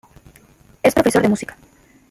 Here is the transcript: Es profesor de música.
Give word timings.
Es 0.81 0.95
profesor 0.95 1.21
de 1.21 1.29
música. 1.29 1.55